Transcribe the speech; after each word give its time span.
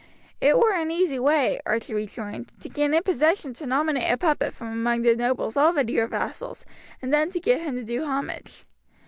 "It 0.41 0.57
were 0.57 0.73
an 0.73 0.89
easy 0.89 1.19
way," 1.19 1.59
Archie 1.63 1.93
rejoined, 1.93 2.51
"to 2.61 2.69
gain 2.69 2.95
a 2.95 3.03
possession 3.03 3.53
to 3.53 3.67
nominate 3.67 4.11
a 4.11 4.17
puppet 4.17 4.51
from 4.51 4.69
among 4.73 5.03
the 5.03 5.15
nobles 5.15 5.55
already 5.55 5.93
your 5.93 6.07
vassals, 6.07 6.65
and 7.03 7.13
then 7.13 7.29
to 7.29 7.39
get 7.39 7.61
him 7.61 7.75
to 7.75 7.83
do 7.83 8.03
homage. 8.03 8.65